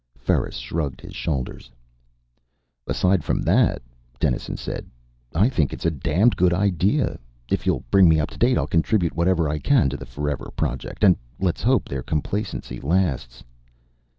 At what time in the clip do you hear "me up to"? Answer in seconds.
8.09-8.39